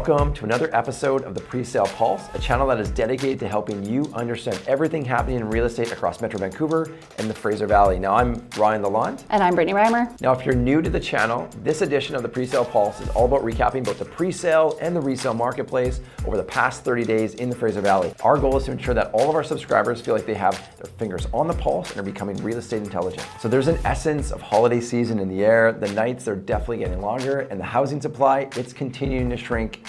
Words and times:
Welcome 0.00 0.32
to 0.32 0.46
another 0.46 0.74
episode 0.74 1.24
of 1.24 1.34
the 1.34 1.42
Presale 1.42 1.86
Pulse, 1.94 2.22
a 2.32 2.38
channel 2.38 2.66
that 2.68 2.80
is 2.80 2.90
dedicated 2.90 3.38
to 3.40 3.46
helping 3.46 3.84
you 3.84 4.10
understand 4.14 4.58
everything 4.66 5.04
happening 5.04 5.36
in 5.36 5.50
real 5.50 5.66
estate 5.66 5.92
across 5.92 6.22
Metro 6.22 6.38
Vancouver 6.38 6.90
and 7.18 7.28
the 7.28 7.34
Fraser 7.34 7.66
Valley. 7.66 7.98
Now, 7.98 8.14
I'm 8.14 8.42
Ryan 8.56 8.82
Lalonde. 8.82 9.22
And 9.28 9.42
I'm 9.42 9.54
Brittany 9.54 9.76
Reimer. 9.76 10.18
Now, 10.22 10.32
if 10.32 10.46
you're 10.46 10.54
new 10.54 10.80
to 10.80 10.88
the 10.88 10.98
channel, 10.98 11.50
this 11.62 11.82
edition 11.82 12.14
of 12.14 12.22
the 12.22 12.30
Presale 12.30 12.66
Pulse 12.66 12.98
is 13.02 13.10
all 13.10 13.26
about 13.26 13.42
recapping 13.42 13.84
both 13.84 13.98
the 13.98 14.06
presale 14.06 14.78
and 14.80 14.96
the 14.96 15.02
resale 15.02 15.34
marketplace 15.34 16.00
over 16.26 16.38
the 16.38 16.44
past 16.44 16.82
30 16.82 17.04
days 17.04 17.34
in 17.34 17.50
the 17.50 17.56
Fraser 17.56 17.82
Valley. 17.82 18.14
Our 18.22 18.38
goal 18.38 18.56
is 18.56 18.64
to 18.64 18.72
ensure 18.72 18.94
that 18.94 19.10
all 19.12 19.28
of 19.28 19.34
our 19.34 19.44
subscribers 19.44 20.00
feel 20.00 20.14
like 20.14 20.24
they 20.24 20.32
have 20.32 20.54
their 20.78 20.90
fingers 20.92 21.26
on 21.34 21.46
the 21.46 21.52
pulse 21.52 21.90
and 21.90 22.00
are 22.00 22.02
becoming 22.02 22.42
real 22.42 22.56
estate 22.56 22.82
intelligent. 22.82 23.26
So 23.38 23.48
there's 23.48 23.68
an 23.68 23.78
essence 23.84 24.32
of 24.32 24.40
holiday 24.40 24.80
season 24.80 25.18
in 25.18 25.28
the 25.28 25.44
air. 25.44 25.72
The 25.72 25.92
nights 25.92 26.26
are 26.26 26.36
definitely 26.36 26.78
getting 26.78 27.02
longer, 27.02 27.40
and 27.50 27.60
the 27.60 27.64
housing 27.64 28.00
supply, 28.00 28.48
it's 28.56 28.72
continuing 28.72 29.28
to 29.28 29.36
shrink 29.36 29.82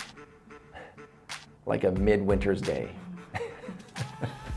like 1.66 1.84
a 1.84 1.92
midwinter's 1.92 2.62
day. 2.62 2.90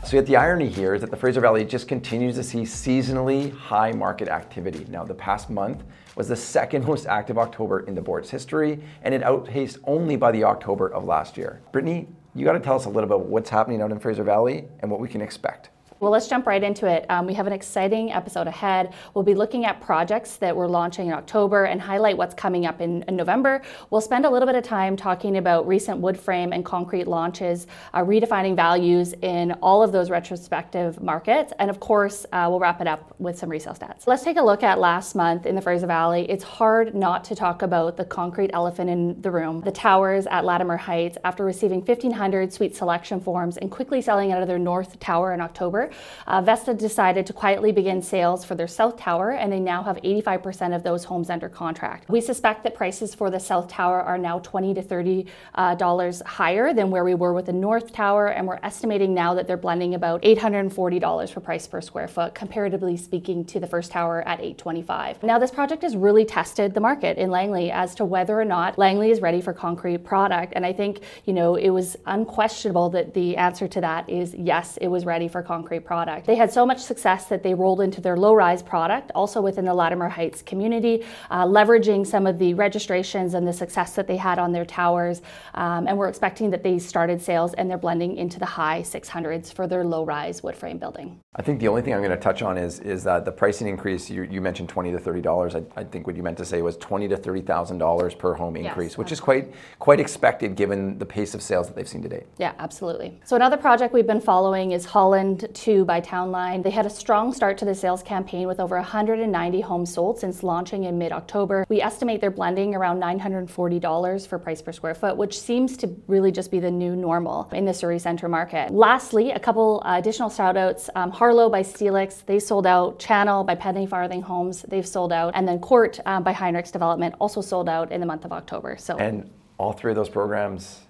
so 0.03 0.17
yet 0.17 0.25
the 0.25 0.35
irony 0.35 0.69
here 0.69 0.95
is 0.95 1.01
that 1.01 1.11
the 1.11 1.17
Fraser 1.17 1.41
Valley 1.41 1.63
just 1.63 1.87
continues 1.87 2.35
to 2.35 2.43
see 2.43 2.61
seasonally 2.61 3.55
high 3.55 3.91
market 3.91 4.27
activity. 4.27 4.85
Now 4.89 5.03
the 5.03 5.13
past 5.13 5.49
month 5.49 5.83
was 6.15 6.27
the 6.27 6.35
second 6.35 6.85
most 6.85 7.05
active 7.05 7.37
October 7.37 7.81
in 7.81 7.95
the 7.95 8.01
board's 8.01 8.29
history, 8.29 8.81
and 9.03 9.13
it 9.13 9.23
outpaced 9.23 9.77
only 9.83 10.15
by 10.15 10.31
the 10.31 10.43
October 10.43 10.87
of 10.87 11.03
last 11.03 11.37
year. 11.37 11.61
Brittany, 11.71 12.07
you 12.33 12.45
got 12.45 12.53
to 12.53 12.59
tell 12.59 12.75
us 12.75 12.85
a 12.85 12.89
little 12.89 13.07
bit 13.07 13.15
about 13.15 13.27
what's 13.27 13.49
happening 13.49 13.81
out 13.81 13.91
in 13.91 13.99
Fraser 13.99 14.23
Valley 14.23 14.65
and 14.79 14.89
what 14.89 14.99
we 14.99 15.07
can 15.07 15.21
expect. 15.21 15.69
Well, 16.05 16.11
let's 16.11 16.27
jump 16.27 16.45
right 16.45 16.61
into 16.61 16.85
it. 16.85 17.07
Um, 17.09 17.25
we 17.25 17.33
have 17.33 17.47
an 17.47 17.53
exciting 17.53 18.11
episode 18.11 18.45
ahead. 18.45 18.93
We'll 19.15 19.23
be 19.23 19.33
looking 19.33 19.65
at 19.65 19.81
projects 19.81 20.35
that 20.35 20.55
we're 20.55 20.67
launching 20.67 21.07
in 21.07 21.13
October 21.13 21.63
and 21.63 21.81
highlight 21.81 22.15
what's 22.15 22.35
coming 22.35 22.67
up 22.67 22.79
in, 22.79 23.01
in 23.07 23.15
November. 23.15 23.63
We'll 23.89 24.01
spend 24.01 24.23
a 24.23 24.29
little 24.29 24.45
bit 24.45 24.53
of 24.53 24.63
time 24.63 24.95
talking 24.95 25.37
about 25.37 25.67
recent 25.67 25.99
wood 25.99 26.15
frame 26.15 26.53
and 26.53 26.63
concrete 26.63 27.07
launches, 27.07 27.65
uh, 27.95 28.01
redefining 28.01 28.55
values 28.55 29.15
in 29.23 29.53
all 29.63 29.81
of 29.81 29.91
those 29.91 30.11
retrospective 30.11 31.01
markets, 31.01 31.53
and 31.57 31.71
of 31.71 31.79
course, 31.79 32.23
uh, 32.31 32.45
we'll 32.51 32.59
wrap 32.59 32.81
it 32.81 32.87
up 32.87 33.15
with 33.17 33.39
some 33.39 33.49
resale 33.49 33.73
stats. 33.73 34.05
Let's 34.05 34.23
take 34.23 34.37
a 34.37 34.43
look 34.43 34.61
at 34.61 34.77
last 34.77 35.15
month 35.15 35.47
in 35.47 35.55
the 35.55 35.61
Fraser 35.61 35.87
Valley. 35.87 36.29
It's 36.29 36.43
hard 36.43 36.93
not 36.93 37.23
to 37.23 37.35
talk 37.35 37.63
about 37.63 37.97
the 37.97 38.05
concrete 38.05 38.51
elephant 38.53 38.91
in 38.91 39.19
the 39.23 39.31
room, 39.31 39.61
the 39.61 39.71
towers 39.71 40.27
at 40.27 40.45
Latimer 40.45 40.77
Heights, 40.77 41.17
after 41.23 41.43
receiving 41.43 41.79
1,500 41.79 42.53
suite 42.53 42.75
selection 42.75 43.19
forms 43.19 43.57
and 43.57 43.71
quickly 43.71 44.03
selling 44.03 44.31
out 44.31 44.43
of 44.43 44.47
their 44.47 44.59
north 44.59 44.99
tower 44.99 45.33
in 45.33 45.41
October 45.41 45.89
uh, 46.27 46.41
Vesta 46.41 46.73
decided 46.73 47.25
to 47.27 47.33
quietly 47.33 47.71
begin 47.71 48.01
sales 48.01 48.43
for 48.43 48.55
their 48.55 48.67
South 48.67 48.97
Tower, 48.97 49.31
and 49.31 49.51
they 49.51 49.59
now 49.59 49.83
have 49.83 49.97
85% 49.97 50.75
of 50.75 50.83
those 50.83 51.03
homes 51.03 51.29
under 51.29 51.49
contract. 51.49 52.09
We 52.09 52.21
suspect 52.21 52.63
that 52.63 52.75
prices 52.75 53.13
for 53.13 53.29
the 53.29 53.39
South 53.39 53.67
Tower 53.67 54.01
are 54.01 54.17
now 54.17 54.39
20 54.39 54.73
to 54.73 54.81
30 54.81 55.25
uh, 55.53 55.75
dollars 55.75 56.21
higher 56.25 56.73
than 56.73 56.89
where 56.89 57.03
we 57.03 57.13
were 57.13 57.33
with 57.33 57.45
the 57.45 57.53
North 57.53 57.91
Tower, 57.93 58.27
and 58.27 58.47
we're 58.47 58.59
estimating 58.63 59.13
now 59.13 59.33
that 59.35 59.47
they're 59.47 59.57
blending 59.57 59.95
about 59.95 60.19
840 60.23 60.99
dollars 60.99 61.31
for 61.31 61.39
price 61.39 61.67
per 61.67 61.81
square 61.81 62.07
foot, 62.07 62.33
comparatively 62.33 62.97
speaking 62.97 63.45
to 63.45 63.59
the 63.59 63.67
first 63.67 63.91
tower 63.91 64.21
at 64.27 64.39
825. 64.39 65.23
Now, 65.23 65.39
this 65.39 65.51
project 65.51 65.83
has 65.83 65.95
really 65.95 66.25
tested 66.25 66.73
the 66.73 66.79
market 66.79 67.17
in 67.17 67.29
Langley 67.29 67.71
as 67.71 67.95
to 67.95 68.05
whether 68.05 68.39
or 68.39 68.45
not 68.45 68.77
Langley 68.77 69.11
is 69.11 69.21
ready 69.21 69.41
for 69.41 69.53
concrete 69.53 69.99
product, 69.99 70.53
and 70.55 70.65
I 70.65 70.73
think 70.73 71.01
you 71.25 71.33
know 71.33 71.55
it 71.55 71.69
was 71.69 71.95
unquestionable 72.05 72.89
that 72.89 73.13
the 73.13 73.37
answer 73.37 73.67
to 73.67 73.81
that 73.81 74.09
is 74.09 74.33
yes, 74.33 74.77
it 74.77 74.87
was 74.87 75.05
ready 75.05 75.27
for 75.27 75.41
concrete 75.41 75.84
product. 75.85 76.25
They 76.25 76.35
had 76.35 76.51
so 76.51 76.65
much 76.65 76.79
success 76.79 77.25
that 77.25 77.43
they 77.43 77.53
rolled 77.53 77.81
into 77.81 78.01
their 78.01 78.17
low 78.17 78.33
rise 78.33 78.61
product, 78.63 79.11
also 79.13 79.41
within 79.41 79.65
the 79.65 79.73
Latimer 79.73 80.09
Heights 80.09 80.41
community, 80.41 81.05
uh, 81.29 81.45
leveraging 81.45 82.05
some 82.05 82.27
of 82.27 82.39
the 82.39 82.53
registrations 82.53 83.33
and 83.33 83.47
the 83.47 83.53
success 83.53 83.95
that 83.95 84.07
they 84.07 84.17
had 84.17 84.39
on 84.39 84.51
their 84.51 84.65
towers. 84.65 85.21
Um, 85.53 85.87
and 85.87 85.97
we're 85.97 86.09
expecting 86.09 86.49
that 86.51 86.63
they 86.63 86.79
started 86.79 87.21
sales 87.21 87.53
and 87.53 87.69
they're 87.69 87.77
blending 87.77 88.17
into 88.17 88.39
the 88.39 88.45
high 88.45 88.81
600s 88.81 89.53
for 89.53 89.67
their 89.67 89.83
low 89.83 90.03
rise 90.03 90.43
wood 90.43 90.55
frame 90.55 90.77
building. 90.77 91.19
I 91.37 91.41
think 91.41 91.59
the 91.59 91.67
only 91.67 91.81
thing 91.81 91.93
I'm 91.93 91.99
going 91.99 92.11
to 92.11 92.17
touch 92.17 92.41
on 92.41 92.57
is 92.57 92.79
is 92.79 93.03
that 93.03 93.25
the 93.25 93.31
pricing 93.31 93.67
increase. 93.67 94.09
You, 94.09 94.23
you 94.23 94.39
mentioned 94.39 94.69
twenty 94.69 94.91
to 94.93 94.99
thirty 94.99 95.19
dollars. 95.19 95.53
I, 95.53 95.63
I, 95.75 95.83
think 95.83 96.07
what 96.07 96.15
you 96.15 96.23
meant 96.23 96.37
to 96.37 96.45
say 96.45 96.61
was 96.61 96.77
twenty 96.77 97.09
to 97.09 97.17
thirty 97.17 97.41
thousand 97.41 97.77
dollars 97.77 98.15
per 98.15 98.33
home 98.33 98.55
increase, 98.55 98.91
yes, 98.91 98.97
which 98.97 99.11
is 99.11 99.19
quite 99.19 99.53
quite 99.77 99.99
expected 99.99 100.55
given 100.55 100.97
the 100.97 101.05
pace 101.05 101.35
of 101.35 101.41
sales 101.41 101.67
that 101.67 101.75
they've 101.75 101.89
seen 101.89 102.01
to 102.03 102.07
date. 102.07 102.23
Yeah, 102.37 102.53
absolutely. 102.59 103.19
So 103.25 103.35
another 103.35 103.57
project 103.57 103.93
we've 103.93 104.07
been 104.07 104.21
following 104.21 104.71
is 104.71 104.85
Holland 104.85 105.49
Two 105.53 105.83
by 105.83 105.99
Townline. 105.99 106.63
They 106.63 106.69
had 106.69 106.85
a 106.85 106.89
strong 106.89 107.33
start 107.33 107.57
to 107.57 107.65
the 107.65 107.75
sales 107.75 108.01
campaign 108.01 108.47
with 108.47 108.61
over 108.61 108.77
190 108.77 109.59
homes 109.59 109.93
sold 109.93 110.17
since 110.17 110.41
launching 110.41 110.85
in 110.85 110.97
mid-October. 110.97 111.65
We 111.67 111.81
estimate 111.81 112.21
they're 112.21 112.31
blending 112.31 112.75
around 112.75 113.01
$940 113.01 114.27
for 114.27 114.39
price 114.39 114.61
per 114.61 114.71
square 114.71 114.95
foot, 114.95 115.17
which 115.17 115.37
seems 115.37 115.75
to 115.77 115.93
really 116.07 116.31
just 116.31 116.49
be 116.49 116.59
the 116.59 116.71
new 116.71 116.95
normal 116.95 117.49
in 117.51 117.65
the 117.65 117.73
Surrey 117.73 117.99
Centre 117.99 118.29
market. 118.29 118.71
Lastly, 118.71 119.31
a 119.31 119.39
couple 119.39 119.81
uh, 119.83 119.97
additional 119.97 120.29
shout 120.29 120.55
outs. 120.55 120.89
Um, 120.95 121.11
Harlow 121.25 121.49
by 121.49 121.63
Steelix, 121.63 122.23
they 122.23 122.37
sold 122.37 122.67
out. 122.67 122.99
Channel 122.99 123.43
by 123.43 123.55
Penny 123.55 123.87
Farthing 123.87 124.21
Homes, 124.21 124.61
they've 124.61 124.87
sold 124.87 125.11
out. 125.11 125.33
And 125.33 125.47
then 125.47 125.57
Court 125.57 125.99
um, 126.05 126.21
by 126.21 126.31
Heinrichs 126.31 126.71
Development 126.71 127.15
also 127.17 127.41
sold 127.41 127.67
out 127.67 127.91
in 127.91 127.99
the 127.99 128.05
month 128.05 128.25
of 128.25 128.31
October. 128.31 128.77
So 128.77 128.95
And 128.97 129.31
all 129.57 129.73
three 129.73 129.91
of 129.91 129.95
those 129.95 130.07
programs, 130.07 130.81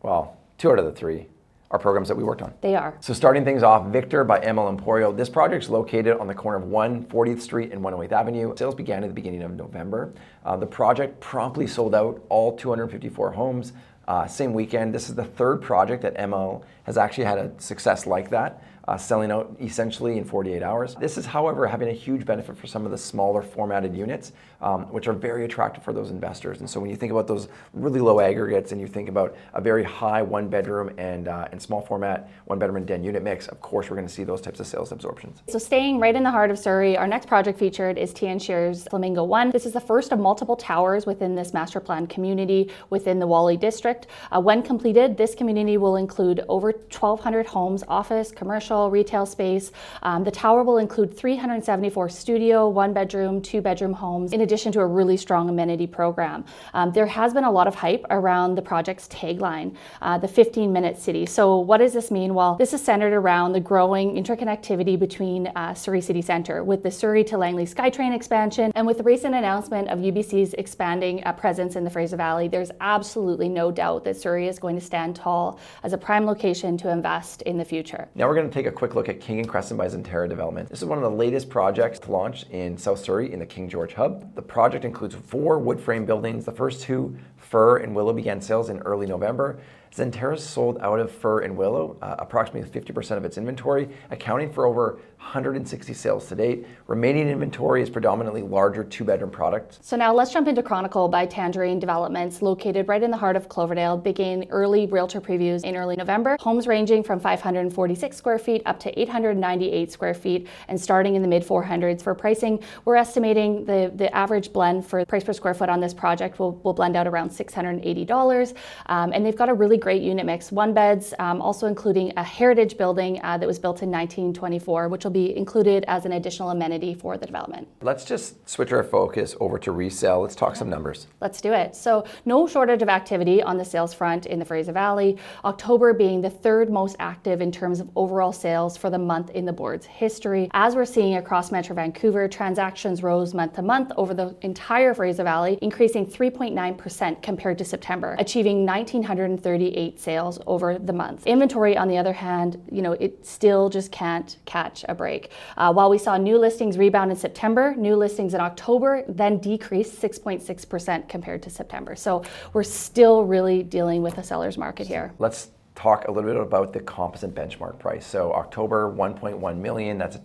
well, 0.00 0.36
two 0.58 0.70
out 0.70 0.78
of 0.78 0.84
the 0.84 0.92
three 0.92 1.26
are 1.72 1.78
programs 1.80 2.06
that 2.06 2.16
we 2.16 2.22
worked 2.22 2.40
on. 2.40 2.54
They 2.60 2.76
are. 2.76 2.96
So 3.00 3.12
starting 3.12 3.44
things 3.44 3.64
off, 3.64 3.88
Victor 3.88 4.22
by 4.22 4.38
ML 4.38 4.78
Emporio. 4.78 5.16
This 5.16 5.28
project 5.28 5.64
is 5.64 5.70
located 5.70 6.18
on 6.18 6.28
the 6.28 6.34
corner 6.34 6.58
of 6.58 6.68
1 6.68 7.06
40th 7.06 7.40
Street 7.40 7.72
and 7.72 7.82
108th 7.82 8.12
Avenue. 8.12 8.54
Sales 8.56 8.76
began 8.76 9.02
at 9.02 9.08
the 9.08 9.14
beginning 9.14 9.42
of 9.42 9.50
November. 9.56 10.12
Uh, 10.44 10.56
the 10.56 10.66
project 10.66 11.18
promptly 11.18 11.66
sold 11.66 11.96
out 11.96 12.24
all 12.28 12.56
254 12.56 13.32
homes. 13.32 13.72
Uh, 14.06 14.26
same 14.26 14.52
weekend. 14.52 14.94
This 14.94 15.08
is 15.08 15.16
the 15.16 15.24
third 15.24 15.62
project 15.62 16.02
that 16.02 16.16
ML 16.16 16.62
has 16.90 16.98
actually 16.98 17.24
had 17.24 17.38
a 17.38 17.52
success 17.58 18.04
like 18.04 18.30
that 18.30 18.62
uh, 18.90 18.96
selling 18.96 19.30
out 19.30 19.54
essentially 19.60 20.18
in 20.18 20.24
48 20.24 20.64
hours. 20.64 20.96
This 20.96 21.16
is, 21.16 21.24
however, 21.24 21.64
having 21.64 21.88
a 21.88 21.92
huge 21.92 22.26
benefit 22.26 22.58
for 22.58 22.66
some 22.66 22.84
of 22.84 22.90
the 22.90 22.98
smaller 22.98 23.40
formatted 23.40 23.94
units, 23.94 24.32
um, 24.60 24.82
which 24.92 25.06
are 25.06 25.12
very 25.12 25.44
attractive 25.44 25.84
for 25.84 25.92
those 25.92 26.10
investors. 26.10 26.58
And 26.58 26.68
so 26.68 26.80
when 26.80 26.90
you 26.90 26.96
think 26.96 27.12
about 27.12 27.28
those 27.28 27.48
really 27.72 28.00
low 28.00 28.18
aggregates 28.18 28.72
and 28.72 28.80
you 28.80 28.88
think 28.88 29.08
about 29.08 29.36
a 29.54 29.60
very 29.60 29.84
high 29.84 30.22
one 30.22 30.48
bedroom 30.48 30.90
and, 30.98 31.28
uh, 31.28 31.46
and 31.52 31.62
small 31.62 31.80
format 31.80 32.30
one 32.46 32.58
bedroom 32.58 32.78
and 32.78 32.86
den 32.86 33.04
unit 33.04 33.22
mix, 33.22 33.46
of 33.46 33.60
course, 33.60 33.88
we're 33.90 33.96
going 33.96 34.08
to 34.08 34.12
see 34.12 34.24
those 34.24 34.40
types 34.40 34.58
of 34.58 34.66
sales 34.66 34.90
absorptions. 34.90 35.40
So 35.48 35.58
staying 35.60 36.00
right 36.00 36.16
in 36.16 36.24
the 36.24 36.30
heart 36.32 36.50
of 36.50 36.58
Surrey, 36.58 36.96
our 36.96 37.06
next 37.06 37.28
project 37.28 37.60
featured 37.60 37.96
is 37.96 38.12
Tien 38.12 38.40
Sher's 38.40 38.88
Flamingo 38.88 39.22
1. 39.22 39.50
This 39.50 39.66
is 39.66 39.72
the 39.72 39.80
first 39.80 40.10
of 40.10 40.18
multiple 40.18 40.56
towers 40.56 41.06
within 41.06 41.36
this 41.36 41.52
master 41.52 41.78
plan 41.78 42.08
community 42.08 42.72
within 42.90 43.20
the 43.20 43.26
Whalley 43.26 43.56
district. 43.56 44.08
Uh, 44.32 44.40
when 44.40 44.62
completed, 44.62 45.16
this 45.16 45.36
community 45.36 45.76
will 45.76 45.94
include 45.94 46.44
over 46.48 46.72
1,200 46.90 47.46
homes, 47.46 47.84
office, 47.88 48.32
commercial, 48.32 48.90
retail 48.90 49.26
space. 49.26 49.72
Um, 50.02 50.24
the 50.24 50.30
tower 50.30 50.62
will 50.62 50.78
include 50.78 51.16
374 51.16 52.08
studio, 52.08 52.68
one 52.68 52.92
bedroom, 52.92 53.40
two 53.40 53.60
bedroom 53.60 53.92
homes, 53.92 54.32
in 54.32 54.40
addition 54.40 54.72
to 54.72 54.80
a 54.80 54.86
really 54.86 55.16
strong 55.16 55.48
amenity 55.48 55.86
program. 55.86 56.44
Um, 56.74 56.92
there 56.92 57.06
has 57.06 57.32
been 57.32 57.44
a 57.44 57.50
lot 57.50 57.66
of 57.66 57.74
hype 57.74 58.04
around 58.10 58.54
the 58.54 58.62
project's 58.62 59.08
tagline, 59.08 59.74
uh, 60.02 60.18
the 60.18 60.28
15 60.28 60.72
minute 60.72 60.98
city. 60.98 61.26
So, 61.26 61.58
what 61.58 61.78
does 61.78 61.92
this 61.92 62.10
mean? 62.10 62.34
Well, 62.34 62.56
this 62.56 62.72
is 62.72 62.82
centered 62.82 63.12
around 63.12 63.52
the 63.52 63.60
growing 63.60 64.14
interconnectivity 64.14 64.98
between 64.98 65.46
uh, 65.48 65.74
Surrey 65.74 66.00
City 66.00 66.22
Centre 66.22 66.62
with 66.64 66.82
the 66.82 66.90
Surrey 66.90 67.24
to 67.24 67.38
Langley 67.38 67.66
SkyTrain 67.66 68.14
expansion 68.14 68.72
and 68.74 68.86
with 68.86 68.98
the 68.98 69.04
recent 69.04 69.34
announcement 69.34 69.88
of 69.88 69.98
UBC's 70.00 70.54
expanding 70.54 71.22
uh, 71.24 71.32
presence 71.32 71.76
in 71.76 71.84
the 71.84 71.90
Fraser 71.90 72.16
Valley. 72.16 72.48
There's 72.48 72.70
absolutely 72.80 73.48
no 73.48 73.70
doubt 73.70 74.04
that 74.04 74.16
Surrey 74.16 74.48
is 74.48 74.58
going 74.58 74.76
to 74.76 74.84
stand 74.84 75.16
tall 75.16 75.58
as 75.82 75.92
a 75.92 75.98
prime 75.98 76.26
location 76.26 76.59
to 76.60 76.90
invest 76.90 77.42
in 77.42 77.56
the 77.56 77.64
future. 77.64 78.08
Now, 78.14 78.28
we're 78.28 78.34
going 78.34 78.48
to 78.48 78.52
take 78.52 78.66
a 78.66 78.72
quick 78.72 78.94
look 78.94 79.08
at 79.08 79.18
King 79.18 79.38
and 79.38 79.48
Crescent 79.48 79.78
by 79.78 79.86
Zenterra 79.86 80.28
Development. 80.28 80.68
This 80.68 80.82
is 80.82 80.84
one 80.84 80.98
of 80.98 81.04
the 81.04 81.10
latest 81.10 81.48
projects 81.48 81.98
to 82.00 82.12
launch 82.12 82.44
in 82.50 82.76
South 82.76 83.00
Surrey 83.00 83.32
in 83.32 83.38
the 83.38 83.46
King 83.46 83.68
George 83.68 83.94
Hub. 83.94 84.34
The 84.34 84.42
project 84.42 84.84
includes 84.84 85.14
four 85.14 85.58
wood 85.58 85.80
frame 85.80 86.04
buildings. 86.04 86.44
The 86.44 86.52
first 86.52 86.82
two, 86.82 87.16
Fir 87.40 87.78
and 87.78 87.94
Willow, 87.94 88.12
began 88.12 88.40
sales 88.40 88.70
in 88.70 88.78
early 88.80 89.06
November. 89.06 89.58
Zenterra 89.94 90.38
sold 90.38 90.78
out 90.80 91.00
of 91.00 91.10
Fir 91.10 91.40
and 91.40 91.56
Willow, 91.56 91.96
uh, 92.00 92.14
approximately 92.20 92.68
50% 92.68 93.16
of 93.16 93.24
its 93.24 93.36
inventory, 93.36 93.88
accounting 94.10 94.52
for 94.52 94.64
over 94.64 95.00
160 95.18 95.92
sales 95.92 96.28
to 96.28 96.34
date. 96.34 96.66
Remaining 96.86 97.28
inventory 97.28 97.82
is 97.82 97.90
predominantly 97.90 98.42
larger 98.42 98.84
two 98.84 99.04
bedroom 99.04 99.30
products. 99.30 99.78
So 99.82 99.96
now 99.96 100.14
let's 100.14 100.32
jump 100.32 100.48
into 100.48 100.62
Chronicle 100.62 101.08
by 101.08 101.26
Tangerine 101.26 101.78
Developments, 101.78 102.40
located 102.40 102.88
right 102.88 103.02
in 103.02 103.10
the 103.10 103.16
heart 103.16 103.36
of 103.36 103.48
Cloverdale, 103.48 103.96
began 103.96 104.46
early 104.50 104.86
realtor 104.86 105.20
previews 105.20 105.64
in 105.64 105.76
early 105.76 105.96
November. 105.96 106.36
Homes 106.40 106.66
ranging 106.66 107.02
from 107.02 107.20
546 107.20 108.16
square 108.16 108.38
feet 108.38 108.62
up 108.66 108.78
to 108.80 108.98
898 108.98 109.92
square 109.92 110.14
feet 110.14 110.48
and 110.68 110.80
starting 110.80 111.16
in 111.16 111.22
the 111.22 111.28
mid 111.28 111.44
400s 111.44 112.00
for 112.00 112.14
pricing. 112.14 112.62
We're 112.84 112.96
estimating 112.96 113.64
the, 113.64 113.92
the 113.94 114.14
average 114.16 114.52
blend 114.52 114.86
for 114.86 115.04
price 115.04 115.24
per 115.24 115.32
square 115.32 115.54
foot 115.54 115.68
on 115.68 115.80
this 115.80 115.92
project 115.92 116.38
will, 116.38 116.52
will 116.62 116.74
blend 116.74 116.96
out 116.96 117.06
around 117.06 117.29
around 117.30 117.82
$680. 117.82 118.54
Um, 118.86 119.12
and 119.12 119.24
they've 119.24 119.36
got 119.36 119.48
a 119.48 119.54
really 119.54 119.76
great 119.76 120.02
unit 120.02 120.26
mix, 120.26 120.52
one 120.52 120.74
beds, 120.74 121.14
um, 121.18 121.40
also 121.40 121.66
including 121.66 122.12
a 122.16 122.22
heritage 122.22 122.76
building 122.76 123.20
uh, 123.22 123.38
that 123.38 123.46
was 123.46 123.58
built 123.58 123.82
in 123.82 123.90
1924, 123.90 124.88
which 124.88 125.04
will 125.04 125.10
be 125.10 125.36
included 125.36 125.84
as 125.88 126.04
an 126.04 126.12
additional 126.12 126.50
amenity 126.50 126.94
for 126.94 127.16
the 127.16 127.26
development. 127.26 127.68
Let's 127.82 128.04
just 128.04 128.48
switch 128.48 128.72
our 128.72 128.82
focus 128.82 129.34
over 129.40 129.58
to 129.60 129.72
resale. 129.72 130.20
Let's 130.20 130.34
talk 130.34 130.56
some 130.56 130.68
numbers. 130.68 131.06
Let's 131.20 131.40
do 131.40 131.52
it. 131.52 131.74
So, 131.76 132.04
no 132.24 132.46
shortage 132.46 132.82
of 132.82 132.88
activity 132.88 133.42
on 133.42 133.56
the 133.56 133.64
sales 133.64 133.94
front 133.94 134.26
in 134.26 134.38
the 134.38 134.44
Fraser 134.44 134.72
Valley, 134.72 135.16
October 135.44 135.92
being 135.92 136.20
the 136.20 136.30
third 136.30 136.70
most 136.70 136.96
active 136.98 137.40
in 137.40 137.52
terms 137.52 137.80
of 137.80 137.88
overall 137.96 138.32
sales 138.32 138.76
for 138.76 138.90
the 138.90 138.98
month 138.98 139.30
in 139.30 139.44
the 139.44 139.52
board's 139.52 139.86
history. 139.86 140.48
As 140.52 140.74
we're 140.74 140.84
seeing 140.84 141.16
across 141.16 141.50
Metro 141.52 141.74
Vancouver, 141.74 142.28
transactions 142.28 143.02
rose 143.02 143.34
month 143.34 143.54
to 143.54 143.62
month 143.62 143.92
over 143.96 144.14
the 144.14 144.34
entire 144.42 144.94
Fraser 144.94 145.24
Valley, 145.24 145.58
increasing 145.62 146.06
3.9% 146.06 147.19
compared 147.22 147.58
to 147.58 147.64
September, 147.64 148.16
achieving 148.18 148.66
1,938 148.66 150.00
sales 150.00 150.38
over 150.46 150.78
the 150.78 150.92
month. 150.92 151.26
Inventory, 151.26 151.76
on 151.76 151.88
the 151.88 151.98
other 151.98 152.12
hand, 152.12 152.62
you 152.70 152.82
know, 152.82 152.92
it 152.92 153.24
still 153.26 153.68
just 153.68 153.92
can't 153.92 154.38
catch 154.44 154.84
a 154.88 154.94
break. 154.94 155.30
Uh, 155.56 155.72
while 155.72 155.90
we 155.90 155.98
saw 155.98 156.16
new 156.16 156.38
listings 156.38 156.78
rebound 156.78 157.10
in 157.10 157.16
September, 157.16 157.74
new 157.76 157.96
listings 157.96 158.34
in 158.34 158.40
October 158.40 159.04
then 159.08 159.38
decreased 159.38 160.00
6.6% 160.00 161.08
compared 161.08 161.42
to 161.42 161.50
September. 161.50 161.94
So 161.96 162.22
we're 162.52 162.62
still 162.62 163.24
really 163.24 163.62
dealing 163.62 164.02
with 164.02 164.18
a 164.18 164.22
seller's 164.22 164.58
market 164.58 164.86
here. 164.86 165.12
Let's 165.18 165.50
talk 165.74 166.08
a 166.08 166.10
little 166.10 166.30
bit 166.30 166.40
about 166.40 166.72
the 166.72 166.80
composite 166.80 167.34
benchmark 167.34 167.78
price. 167.78 168.06
So 168.06 168.32
October 168.34 168.92
1.1 168.92 169.56
million, 169.56 169.96
that's 169.96 170.16
a 170.16 170.18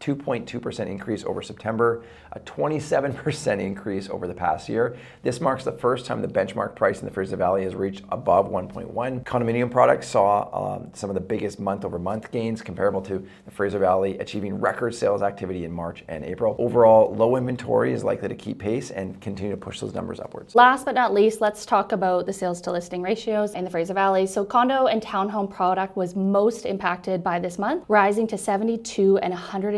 2.2% 0.00 0.86
increase 0.86 1.24
over 1.24 1.42
September, 1.42 2.02
a 2.32 2.40
27% 2.40 3.60
increase 3.60 4.08
over 4.10 4.26
the 4.26 4.34
past 4.34 4.68
year. 4.68 4.96
This 5.22 5.40
marks 5.40 5.64
the 5.64 5.72
first 5.72 6.06
time 6.06 6.22
the 6.22 6.28
benchmark 6.28 6.76
price 6.76 7.00
in 7.00 7.06
the 7.06 7.12
Fraser 7.12 7.36
Valley 7.36 7.64
has 7.64 7.74
reached 7.74 8.04
above 8.10 8.50
1.1. 8.50 9.24
Condominium 9.24 9.70
products 9.70 10.08
saw 10.08 10.76
um, 10.76 10.90
some 10.92 11.10
of 11.10 11.14
the 11.14 11.20
biggest 11.20 11.58
month 11.58 11.84
over 11.84 11.98
month 11.98 12.30
gains 12.30 12.62
comparable 12.62 13.00
to 13.02 13.26
the 13.44 13.50
Fraser 13.50 13.78
Valley, 13.78 14.18
achieving 14.18 14.60
record 14.60 14.94
sales 14.94 15.22
activity 15.22 15.64
in 15.64 15.72
March 15.72 16.04
and 16.08 16.24
April. 16.24 16.56
Overall, 16.58 17.14
low 17.14 17.36
inventory 17.36 17.92
is 17.92 18.04
likely 18.04 18.28
to 18.28 18.34
keep 18.34 18.58
pace 18.58 18.90
and 18.90 19.20
continue 19.20 19.52
to 19.52 19.56
push 19.56 19.80
those 19.80 19.94
numbers 19.94 20.20
upwards. 20.20 20.54
Last 20.54 20.84
but 20.84 20.94
not 20.94 21.14
least, 21.14 21.40
let's 21.40 21.64
talk 21.64 21.92
about 21.92 22.26
the 22.26 22.32
sales 22.32 22.60
to 22.62 22.72
listing 22.72 23.02
ratios 23.02 23.54
in 23.54 23.64
the 23.64 23.70
Fraser 23.70 23.94
Valley. 23.94 24.26
So 24.26 24.44
condo 24.44 24.86
and 24.86 25.00
townhome 25.02 25.50
product 25.50 25.96
was 25.96 26.14
most 26.14 26.66
impacted 26.66 27.22
by 27.22 27.38
this 27.38 27.58
month, 27.58 27.84
rising 27.88 28.26
to 28.28 28.38
72 28.38 29.18
and 29.18 29.32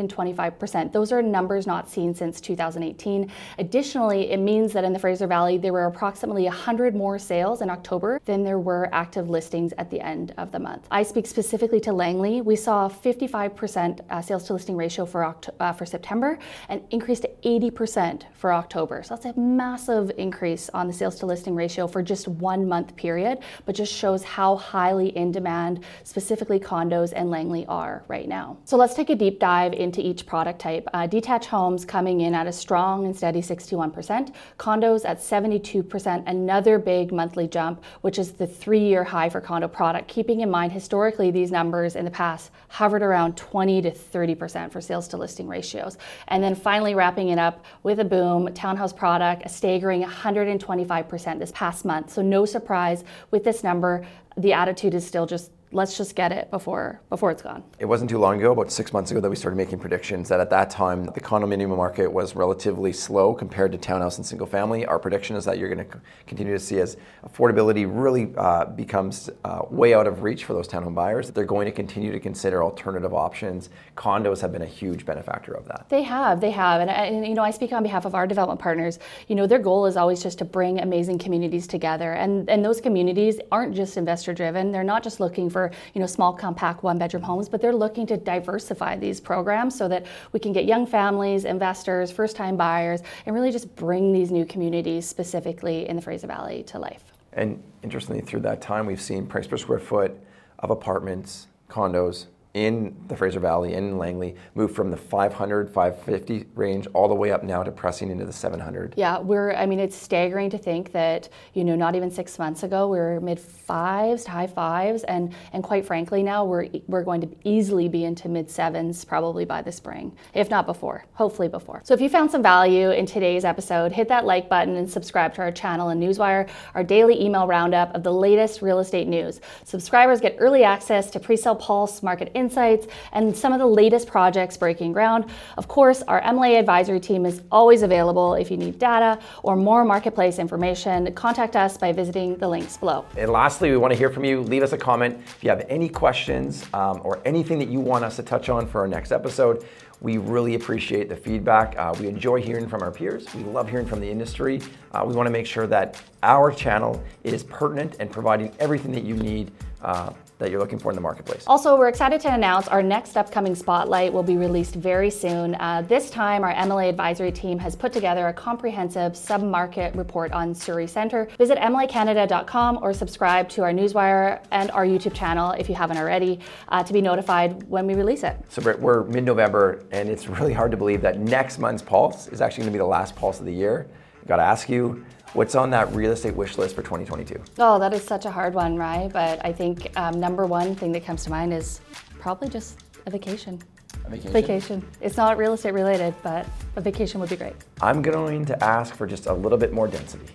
125%. 0.09 0.93
Those 0.93 1.13
are 1.13 1.23
numbers 1.23 1.67
not 1.67 1.89
seen 1.89 2.15
since 2.15 2.41
2018. 2.41 3.31
Additionally, 3.59 4.31
it 4.31 4.39
means 4.39 4.73
that 4.73 4.85
in 4.85 4.93
the 4.93 4.99
Fraser 4.99 5.27
Valley, 5.27 5.59
there 5.59 5.73
were 5.73 5.87
approximately 5.87 6.45
100 6.45 6.95
more 6.95 7.19
sales 7.19 7.63
in 7.63 7.71
October 7.71 8.21
than 8.25 8.45
there 8.45 8.59
were 8.59 8.89
active 8.93 9.29
listings 9.29 9.73
at 9.79 9.91
the 9.91 10.01
end 10.01 10.35
of 10.37 10.53
the 10.53 10.59
month. 10.59 10.87
I 10.91 11.03
speak 11.03 11.27
specifically 11.27 11.81
to 11.81 11.93
Langley. 11.93 12.41
We 12.41 12.57
saw 12.57 12.87
a 12.87 12.91
55% 12.91 14.01
uh, 14.11 14.23
sales 14.23 14.45
to 14.45 14.53
listing 14.53 14.77
ratio 14.77 15.07
for, 15.07 15.35
uh, 15.61 15.73
for 15.73 15.87
September 15.87 16.39
and 16.69 16.83
increased 16.91 17.23
to 17.23 17.31
80% 17.45 18.23
for 18.35 18.53
October. 18.53 19.03
So 19.03 19.15
that's 19.15 19.37
a 19.37 19.39
massive 19.39 20.11
increase 20.17 20.71
on 20.75 20.87
the 20.87 20.93
sales 20.93 21.17
to 21.17 21.27
listing 21.27 21.55
ratio 21.55 21.87
for 21.87 22.03
just 22.03 22.29
one 22.29 22.67
month 22.69 22.97
period, 22.97 23.39
but 23.67 23.75
just 23.75 23.93
shows 23.93 24.25
how 24.25 24.57
highly 24.57 25.17
in 25.17 25.33
demand, 25.33 25.85
specifically 26.05 26.61
condos 26.61 27.13
and 27.15 27.31
Langley 27.31 27.67
are 27.67 28.05
right 28.09 28.29
now. 28.29 28.57
So 28.65 28.77
let's 28.77 28.95
take 28.95 29.11
a 29.11 29.15
deep 29.15 29.39
dive 29.39 29.73
into 29.73 29.98
each 30.03 30.27
product 30.27 30.59
type. 30.61 30.87
Uh, 30.93 31.07
detached 31.07 31.47
homes 31.47 31.85
coming 31.85 32.21
in 32.21 32.35
at 32.35 32.47
a 32.47 32.53
strong 32.53 33.05
and 33.07 33.17
steady 33.17 33.41
61%, 33.41 34.35
condos 34.59 35.05
at 35.05 35.19
72%, 35.19 36.23
another 36.27 36.79
big 36.79 37.13
monthly 37.13 37.49
jump, 37.49 37.83
which 38.01 38.19
is 38.19 38.33
the 38.33 38.47
three 38.47 38.81
year 38.81 39.05
high 39.05 39.29
for 39.29 39.41
condo 39.41 39.69
product. 39.69 40.09
Keeping 40.09 40.41
in 40.41 40.51
mind, 40.51 40.73
historically, 40.73 41.31
these 41.31 41.51
numbers 41.51 41.97
in 41.97 42.05
the 42.05 42.11
past 42.11 42.51
hovered 42.69 43.03
around 43.03 43.37
20 43.37 43.83
to 43.83 43.91
30% 43.91 44.71
for 44.71 44.81
sales 44.81 45.09
to 45.09 45.17
listing 45.17 45.49
ratios. 45.49 45.99
And 46.29 46.43
then 46.43 46.55
finally, 46.55 46.95
wrapping 46.95 47.29
it 47.29 47.39
up 47.39 47.65
with 47.83 48.01
a 48.01 48.05
boom, 48.05 48.53
townhouse 48.55 48.93
product, 48.93 49.43
a 49.45 49.49
staggering 49.49 50.03
125% 50.03 51.39
this 51.39 51.53
past 51.53 51.85
month. 51.85 52.11
So, 52.11 52.23
no 52.23 52.45
surprise 52.45 53.05
with 53.31 53.45
this 53.45 53.63
number, 53.63 54.07
the 54.37 54.53
attitude 54.53 54.95
is 54.95 55.07
still 55.07 55.27
just 55.27 55.51
let's 55.73 55.99
just 55.99 56.15
get 56.15 56.33
it 56.33 56.51
before 56.51 57.01
before 57.11 57.31
it's 57.31 57.43
gone. 57.43 57.63
It 57.79 57.85
wasn't 57.85 58.11
too 58.11 58.19
long 58.19 58.39
ago, 58.39 58.53
about 58.53 58.73
six 58.73 58.93
months 58.93 59.11
ago, 59.11 59.21
that 59.21 59.29
we 59.29 59.37
started 59.37 59.57
making 59.57 59.79
predictions 59.79 60.29
that 60.29 60.41
at 60.41 60.51
that 60.51 60.71
time 60.71 61.05
the 61.05 61.21
condominium 61.21 61.77
market 61.77 62.11
was 62.11 62.35
relatively 62.35 62.93
slow 62.93 63.35
compared 63.35 63.73
to 63.73 63.79
townhouse 63.79 64.17
and 64.17 64.27
single 64.27 64.47
family. 64.47 64.87
Our 64.87 64.99
prediction 64.99 65.37
is 65.37 65.45
that 65.45 65.59
you're 65.59 65.73
going 65.73 65.87
to 65.87 66.01
continue 66.27 66.53
to 66.53 66.59
see 66.59 66.81
as 66.81 66.97
affordability 67.27 67.87
really 67.89 68.33
uh, 68.37 68.67
becomes 68.67 69.29
uh, 69.45 69.63
way 69.71 69.95
out 69.95 70.07
of 70.07 70.23
reach 70.23 70.45
for 70.45 70.55
those 70.55 70.69
townhome 70.69 70.95
buyers. 70.95 71.31
They're 71.31 71.45
going 71.45 71.67
to 71.67 71.73
continue 71.73 72.13
to 72.13 72.21
consider 72.21 72.63
alternative 72.63 73.13
options. 73.13 73.71
Condos 73.97 74.41
have 74.41 74.53
been 74.53 74.63
a 74.63 74.67
huge 74.67 75.05
benefactor 75.05 75.53
of 75.53 75.67
that. 75.67 75.87
They 75.89 76.03
have, 76.03 76.41
they 76.41 76.51
have, 76.51 76.81
and, 76.81 76.91
and 76.91 77.27
you 77.27 77.35
know 77.35 77.43
I 77.43 77.51
speak 77.51 77.73
on 77.73 77.83
behalf 77.83 78.05
of 78.05 78.15
our 78.15 78.27
development 78.27 78.61
partners. 78.61 78.99
You 79.29 79.35
know 79.35 79.47
their 79.47 79.59
goal 79.59 79.87
is 79.87 79.97
always 79.97 80.23
just 80.23 80.39
to 80.39 80.45
bring 80.45 80.81
amazing 80.81 81.19
communities 81.19 81.67
together, 81.67 82.13
and 82.13 82.49
and 82.49 82.65
those 82.65 82.81
communities 82.81 83.41
aren't 83.53 83.75
just 83.75 83.97
investor 83.97 84.33
driven. 84.33 84.73
They're 84.73 84.85
not 84.85 85.03
just 85.03 85.21
looking 85.21 85.51
for 85.51 85.58
for 85.59 85.71
you 85.95 86.01
know 86.01 86.07
small 86.07 86.33
compact 86.33 86.83
one 86.85 86.99
bedroom 86.99 87.23
homes 87.23 87.49
but 87.49 87.61
they're 87.61 87.75
looking 87.75 88.07
to 88.07 88.17
diversify 88.17 88.97
these 88.97 89.21
programs 89.21 89.77
so 89.77 89.89
that 89.89 90.07
we 90.33 90.39
can 90.39 90.53
get 90.53 90.65
young 90.67 90.87
families 90.87 91.45
investors 91.45 92.13
first 92.13 92.37
time 92.37 92.57
buyers 92.57 93.03
and 93.27 93.35
really 93.35 93.51
just 93.51 93.75
bring 93.75 94.13
these 94.13 94.31
new 94.31 94.47
communities 94.47 95.05
specifically 95.07 95.89
in 95.89 95.97
the 95.97 96.03
fraser 96.03 96.29
valley 96.29 96.63
to 96.63 96.79
life. 96.79 97.03
And 97.33 97.61
interestingly 97.83 98.23
through 98.23 98.41
that 98.41 98.61
time 98.61 98.87
we've 98.87 99.01
seen 99.01 99.27
price 99.27 99.49
per 99.49 99.57
square 99.57 99.81
foot 99.81 100.13
of 100.61 100.71
apartments 100.71 101.49
condos 101.69 102.27
in 102.59 102.93
the 103.07 103.15
Fraser 103.15 103.39
Valley 103.39 103.75
in 103.75 103.99
Langley 103.99 104.35
moved 104.57 104.75
from 104.75 104.91
the 104.91 104.97
500, 104.97 105.71
550 105.71 106.47
range 106.57 106.89
all 106.93 107.07
the 107.07 107.15
way 107.15 107.31
up 107.31 107.45
now 107.45 107.63
to 107.63 107.71
pressing 107.71 108.11
into 108.11 108.25
the 108.25 108.33
700. 108.33 108.95
Yeah, 108.97 109.21
we're, 109.21 109.53
I 109.53 109.65
mean, 109.65 109.79
it's 109.79 109.95
staggering 109.95 110.51
to 110.51 110.59
think 110.59 110.91
that, 110.91 111.29
you 111.55 111.63
know, 111.63 111.77
not 111.77 111.95
even 111.95 112.11
six 112.11 112.37
months 112.37 112.65
ago, 112.65 112.89
we 112.89 112.99
were 112.99 113.21
mid 113.21 113.39
fives 113.39 114.25
to 114.25 114.33
high 114.33 114.49
fives. 114.49 115.05
And, 115.05 115.33
and 115.53 115.63
quite 115.63 115.87
frankly, 115.87 116.21
now 116.25 116.45
we're, 116.45 116.69
we're 116.89 117.05
going 117.05 117.21
to 117.21 117.29
easily 117.45 117.89
be 117.89 118.05
into 118.05 118.29
mid 118.29 118.51
sevens 118.51 119.05
probably 119.05 119.45
by 119.45 119.63
the 119.63 119.71
spring, 119.71 120.17
if 120.35 120.51
not 120.51 120.67
before, 120.67 121.05
hopefully 121.13 121.47
before. 121.47 121.83
So 121.85 121.95
if 121.95 122.01
you 122.01 122.09
found 122.09 122.29
some 122.29 122.43
value 122.43 122.91
in 122.91 123.07
today's 123.07 123.45
episode, 123.45 123.93
hit 123.93 124.09
that 124.09 124.27
like 124.27 124.49
button 124.49 124.75
and 124.75 124.91
subscribe 124.91 125.33
to 125.35 125.43
our 125.43 125.53
channel 125.53 125.91
and 125.91 126.03
Newswire, 126.03 126.49
our 126.75 126.83
daily 126.83 127.23
email 127.23 127.47
roundup 127.47 127.95
of 127.95 128.03
the 128.03 128.13
latest 128.13 128.63
real 128.63 128.81
estate 128.81 129.07
news. 129.07 129.41
Subscribers 129.63 130.21
get 130.21 130.35
early 130.41 130.65
access 130.65 131.09
to 131.13 131.21
pre-sale 131.21 131.55
pulse, 131.55 132.03
market 132.03 132.33
insights, 132.35 132.48
and 132.57 133.37
some 133.37 133.53
of 133.53 133.59
the 133.59 133.67
latest 133.67 134.09
projects 134.09 134.57
breaking 134.57 134.93
ground. 134.93 135.27
Of 135.57 135.69
course, 135.69 136.03
our 136.03 136.21
MLA 136.23 136.59
advisory 136.59 137.01
team 137.01 137.27
is 137.27 137.43
always 137.51 137.83
available 137.83 138.35
if 138.35 138.51
you 138.51 138.57
need 138.57 138.79
data 138.79 139.21
or 139.43 139.57
more 139.57 139.85
marketplace 139.85 140.39
information. 140.39 141.13
Contact 141.15 141.57
us 141.57 141.77
by 141.77 141.93
visiting 141.93 142.37
the 142.37 142.49
links 142.49 142.77
below. 142.77 143.05
And 143.17 143.31
lastly, 143.31 143.71
we 143.71 143.77
want 143.77 143.93
to 143.93 143.99
hear 143.99 144.11
from 144.11 144.25
you. 144.25 144.41
Leave 144.43 144.63
us 144.63 144.73
a 144.73 144.79
comment 144.79 145.19
if 145.37 145.45
you 145.45 145.51
have 145.51 145.65
any 145.69 145.89
questions 145.89 146.65
um, 146.73 147.01
or 147.05 147.21
anything 147.25 147.59
that 147.59 147.69
you 147.69 147.81
want 147.81 148.05
us 148.05 148.17
to 148.17 148.23
touch 148.23 148.49
on 148.49 148.67
for 148.67 148.81
our 148.81 148.89
next 148.89 149.13
episode. 149.13 149.65
We 150.01 150.19
really 150.19 150.55
appreciate 150.55 151.09
the 151.09 151.17
feedback. 151.17 151.77
Uh, 151.77 151.93
we 151.99 152.07
enjoy 152.07 152.41
hearing 152.41 152.69
from 152.69 152.83
our 152.83 152.93
peers. 152.93 153.27
We 153.35 153.43
love 153.43 153.69
hearing 153.69 153.87
from 153.87 154.01
the 154.01 154.09
industry. 154.09 154.61
Uh, 154.93 155.05
we 155.07 155.15
want 155.15 155.27
to 155.27 155.33
make 155.33 155.47
sure 155.47 155.67
that 155.67 156.01
our 156.23 156.53
channel 156.53 157.03
is 157.25 157.43
pertinent 157.43 157.97
and 157.99 158.11
providing 158.11 158.55
everything 158.61 158.93
that 158.93 159.03
you 159.03 159.17
need 159.17 159.51
uh, 159.83 160.13
that 160.39 160.51
you're 160.51 160.61
looking 160.61 160.79
for 160.79 160.91
in 160.91 160.95
the 160.95 161.01
marketplace. 161.01 161.45
Also, 161.47 161.77
we're 161.77 161.89
excited 161.89 162.21
to 162.21 162.33
announce 162.33 162.69
our 162.69 162.83
next 162.83 163.17
upcoming 163.17 163.55
spotlight 163.55 164.13
will 164.13 164.23
be 164.23 164.37
released 164.37 164.75
very 164.75 165.11
soon. 165.11 165.55
Uh, 165.57 165.83
this 165.83 166.11
time, 166.11 166.45
our 166.45 166.55
MLA 166.55 166.89
advisory 166.89 167.33
team 167.33 167.59
has 167.59 167.75
put 167.75 167.93
together 167.93 168.29
a 168.29 168.33
comprehensive 168.33 169.17
sub-market 169.17 169.95
report 169.95 170.33
on 170.33 170.55
Surrey 170.55 170.87
Centre. 170.87 171.29
Visit 171.39 171.59
mlacanada.com 171.59 172.79
or 172.83 172.95
subscribe 172.95 173.49
to 173.51 173.63
our 173.63 173.73
newswire 173.73 174.41
and 174.53 174.71
our 174.71 174.87
YouTube 174.87 175.15
channel 175.15 175.53
if 175.53 175.69
you 175.69 175.75
haven't 175.75 175.99
already 175.99 176.41
uh, 176.69 176.83
to 176.83 176.93
be 176.93 177.01
notified 177.01 177.63
when 177.65 177.87
we 177.87 177.95
release 177.95 178.23
it. 178.23 178.37
So, 178.49 178.63
Britt, 178.63 178.81
we're 178.81 179.05
mid-November, 179.05 179.85
and 179.91 180.09
it's 180.09 180.29
really 180.29 180.53
hard 180.53 180.71
to 180.71 180.77
believe 180.77 181.01
that 181.03 181.19
next 181.19 181.59
month's 181.59 181.83
pulse 181.83 182.29
is 182.29 182.41
actually 182.41 182.63
going 182.63 182.73
to 182.73 182.79
be 182.79 182.79
the 182.79 182.87
last 182.87 183.17
pulse 183.17 183.41
of 183.41 183.47
the 183.47 183.53
year. 183.53 183.89
Got 184.27 184.37
to 184.37 184.43
ask 184.43 184.69
you, 184.69 185.05
What's 185.35 185.55
on 185.55 185.71
that 185.71 185.93
real 185.95 186.13
estate 186.13 186.35
wish 186.35 186.57
list 186.57 186.75
for 186.75 186.83
2022? 186.83 187.41
Oh, 187.59 187.79
that 187.79 187.93
is 187.93 188.03
such 188.03 188.25
a 188.25 188.31
hard 188.31 188.55
one, 188.55 188.77
Rye. 188.77 189.11
But 189.13 189.45
I 189.45 189.53
think 189.53 189.91
um, 189.99 190.19
number 190.19 190.47
one 190.47 190.75
thing 190.75 190.91
that 190.93 191.05
comes 191.05 191.23
to 191.25 191.31
mind 191.31 191.53
is 191.53 191.81
probably 192.19 192.49
just 192.49 192.83
a 193.05 193.11
vacation. 193.11 193.61
A 194.07 194.11
vacation? 194.11 194.33
Vacation. 194.33 194.87
It's 195.03 195.19
not 195.19 195.37
real 195.37 195.53
estate 195.53 195.75
related, 195.75 196.15
but 196.23 196.47
a 196.77 196.81
vacation 196.81 197.21
would 197.21 197.29
be 197.29 197.37
great. 197.37 197.55
I'm 197.83 198.01
going 198.01 198.47
to 198.47 198.65
ask 198.65 198.95
for 198.95 199.07
just 199.07 199.27
a 199.27 199.33
little 199.33 199.59
bit 199.59 199.73
more 199.73 199.87
density. 199.87 200.33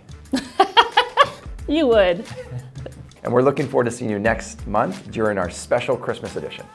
you 1.68 1.88
would. 1.88 2.26
and 3.24 3.34
we're 3.34 3.42
looking 3.42 3.68
forward 3.68 3.86
to 3.86 3.92
seeing 3.92 4.12
you 4.12 4.20
next 4.20 4.66
month 4.68 5.10
during 5.10 5.40
our 5.40 5.50
special 5.50 5.98
Christmas 5.98 6.36
edition. 6.36 6.66